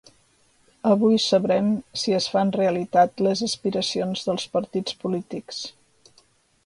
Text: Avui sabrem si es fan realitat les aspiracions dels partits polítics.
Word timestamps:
Avui 0.91 1.17
sabrem 1.25 1.67
si 2.03 2.15
es 2.19 2.27
fan 2.35 2.53
realitat 2.57 3.23
les 3.27 3.45
aspiracions 3.49 4.25
dels 4.31 4.47
partits 4.57 5.01
polítics. 5.05 5.61